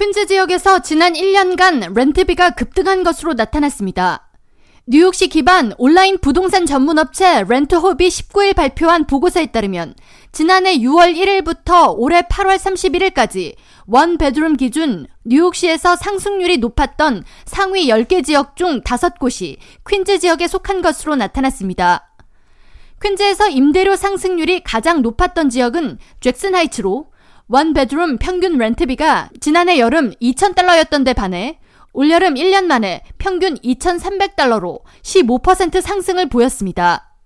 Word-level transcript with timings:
퀸즈 0.00 0.28
지역에서 0.28 0.78
지난 0.78 1.12
1년간 1.12 1.94
렌트비가 1.94 2.52
급등한 2.52 3.02
것으로 3.02 3.34
나타났습니다. 3.34 4.30
뉴욕시 4.86 5.28
기반 5.28 5.74
온라인 5.76 6.16
부동산 6.16 6.64
전문 6.64 6.98
업체 6.98 7.44
렌트홉이 7.46 8.08
19일 8.08 8.56
발표한 8.56 9.06
보고서에 9.06 9.48
따르면 9.48 9.94
지난해 10.32 10.78
6월 10.78 11.14
1일부터 11.14 11.94
올해 11.98 12.22
8월 12.22 12.56
31일까지 12.56 13.56
one 13.88 14.16
bedroom 14.16 14.56
기준 14.56 15.06
뉴욕시에서 15.24 15.96
상승률이 15.96 16.56
높았던 16.56 17.22
상위 17.44 17.88
10개 17.88 18.24
지역 18.24 18.56
중 18.56 18.80
5곳이 18.80 19.58
퀸즈 19.86 20.20
지역에 20.20 20.48
속한 20.48 20.80
것으로 20.80 21.14
나타났습니다. 21.16 22.10
퀸즈에서 23.02 23.50
임대료 23.50 23.96
상승률이 23.96 24.62
가장 24.64 25.02
높았던 25.02 25.50
지역은 25.50 25.98
잭슨 26.20 26.54
하이츠로 26.54 27.10
one 27.52 27.72
bedroom 27.72 28.18
평균 28.18 28.58
렌트비가 28.58 29.30
지난해 29.40 29.80
여름 29.80 30.12
2,000달러였던 30.22 31.04
데 31.04 31.12
반해 31.14 31.58
올여름 31.92 32.34
1년 32.34 32.66
만에 32.66 33.02
평균 33.18 33.56
2,300달러로 33.56 34.82
15% 35.02 35.80
상승을 35.80 36.28
보였습니다. 36.28 37.16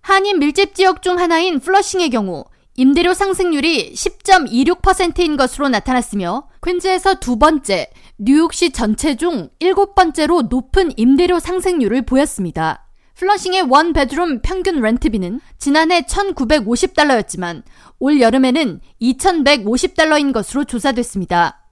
한인 0.00 0.40
밀집 0.40 0.74
지역 0.74 1.02
중 1.02 1.20
하나인 1.20 1.60
플러싱의 1.60 2.10
경우 2.10 2.46
임대료 2.74 3.14
상승률이 3.14 3.92
10.26%인 3.94 5.36
것으로 5.36 5.68
나타났으며 5.68 6.48
퀸즈에서 6.64 7.20
두 7.20 7.38
번째, 7.38 7.90
뉴욕시 8.18 8.70
전체 8.70 9.14
중 9.14 9.50
일곱 9.60 9.94
번째로 9.94 10.42
높은 10.42 10.90
임대료 10.96 11.38
상승률을 11.38 12.02
보였습니다. 12.02 12.87
플러싱의 13.18 13.62
one 13.62 13.92
bedroom 13.92 14.42
평균 14.42 14.80
렌트비는 14.80 15.40
지난해 15.58 16.02
1,950달러였지만 16.02 17.64
올 17.98 18.20
여름에는 18.20 18.80
2,150달러인 19.02 20.32
것으로 20.32 20.62
조사됐습니다. 20.62 21.66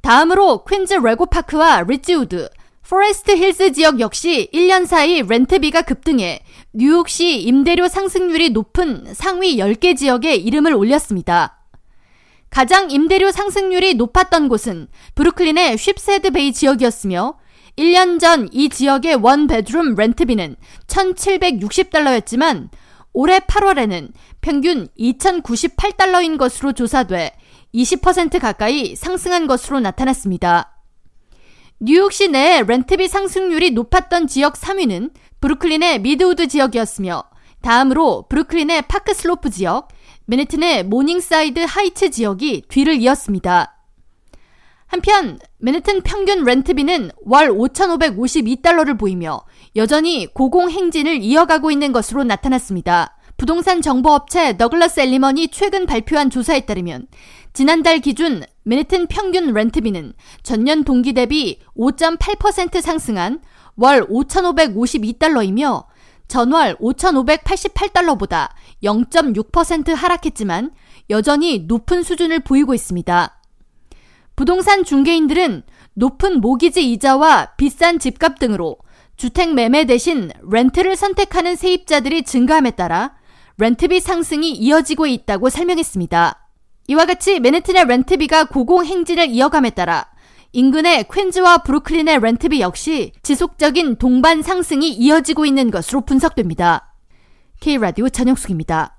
다음으로 0.00 0.64
퀸즈 0.64 0.94
레고파크와 0.94 1.82
리지우드, 1.82 2.48
포레스트 2.88 3.36
힐스 3.36 3.70
지역 3.70 4.00
역시 4.00 4.50
1년 4.52 4.84
사이 4.84 5.22
렌트비가 5.22 5.82
급등해 5.82 6.40
뉴욕시 6.72 7.40
임대료 7.42 7.86
상승률이 7.86 8.50
높은 8.50 9.14
상위 9.14 9.58
10개 9.58 9.96
지역에 9.96 10.34
이름을 10.34 10.74
올렸습니다. 10.74 11.60
가장 12.50 12.90
임대료 12.90 13.30
상승률이 13.30 13.94
높았던 13.94 14.48
곳은 14.48 14.88
브루클린의 15.14 15.78
쉽스헤드 15.78 16.32
베이 16.32 16.52
지역이었으며 16.52 17.38
1년 17.76 18.20
전 18.20 18.48
이 18.52 18.68
지역의 18.68 19.16
one 19.16 19.46
bedroom 19.46 19.94
렌트비는 19.96 20.56
1,760달러였지만 20.86 22.68
올해 23.12 23.40
8월에는 23.40 24.12
평균 24.40 24.88
2,098달러인 24.98 26.38
것으로 26.38 26.72
조사돼 26.72 27.32
20% 27.74 28.40
가까이 28.40 28.94
상승한 28.94 29.46
것으로 29.46 29.80
나타났습니다. 29.80 30.70
뉴욕시 31.80 32.28
내 32.28 32.62
렌트비 32.66 33.08
상승률이 33.08 33.72
높았던 33.72 34.28
지역 34.28 34.54
3위는 34.54 35.12
브루클린의 35.40 36.00
미드우드 36.00 36.46
지역이었으며 36.46 37.24
다음으로 37.60 38.26
브루클린의 38.28 38.82
파크 38.82 39.12
슬로프 39.14 39.50
지역, 39.50 39.88
맨해튼의 40.26 40.84
모닝사이드 40.84 41.60
하이츠 41.60 42.10
지역이 42.10 42.64
뒤를 42.68 42.94
이었습니다. 42.96 43.73
한편 44.94 45.40
맨해튼 45.58 46.02
평균 46.02 46.44
렌트비는 46.44 47.10
월 47.24 47.48
5,552달러를 47.48 48.96
보이며 48.96 49.40
여전히 49.74 50.32
고공 50.32 50.70
행진을 50.70 51.20
이어가고 51.20 51.72
있는 51.72 51.90
것으로 51.90 52.22
나타났습니다. 52.22 53.16
부동산 53.36 53.82
정보업체 53.82 54.52
너글라스 54.52 55.00
엘리먼이 55.00 55.48
최근 55.48 55.86
발표한 55.86 56.30
조사에 56.30 56.60
따르면 56.60 57.08
지난달 57.52 57.98
기준 57.98 58.44
맨해튼 58.62 59.08
평균 59.08 59.52
렌트비는 59.52 60.12
전년 60.44 60.84
동기 60.84 61.12
대비 61.12 61.58
5.8% 61.76 62.80
상승한 62.80 63.40
월 63.74 64.06
5,552달러이며 64.06 65.86
전월 66.28 66.76
5,588달러보다 66.76 68.50
0.6% 68.84 69.92
하락했지만 69.92 70.70
여전히 71.10 71.64
높은 71.66 72.04
수준을 72.04 72.44
보이고 72.44 72.74
있습니다. 72.74 73.40
부동산 74.36 74.84
중개인들은 74.84 75.62
높은 75.94 76.40
모기지 76.40 76.90
이자와 76.92 77.52
비싼 77.56 77.98
집값 77.98 78.38
등으로 78.38 78.78
주택 79.16 79.54
매매 79.54 79.84
대신 79.84 80.30
렌트를 80.50 80.96
선택하는 80.96 81.54
세입자들이 81.54 82.24
증가함에 82.24 82.72
따라 82.72 83.14
렌트비 83.58 84.00
상승이 84.00 84.50
이어지고 84.52 85.06
있다고 85.06 85.50
설명했습니다. 85.50 86.40
이와 86.88 87.06
같이 87.06 87.38
맨해튼의 87.38 87.86
렌트비가 87.86 88.46
고공행진을 88.46 89.28
이어감에 89.28 89.70
따라 89.70 90.06
인근의 90.52 91.06
퀸즈와 91.12 91.58
브루클린의 91.58 92.20
렌트비 92.20 92.60
역시 92.60 93.12
지속적인 93.22 93.96
동반 93.96 94.42
상승이 94.42 94.90
이어지고 94.90 95.46
있는 95.46 95.70
것으로 95.70 96.02
분석됩니다. 96.02 96.94
K라디오 97.60 98.08
전영숙입니다. 98.08 98.93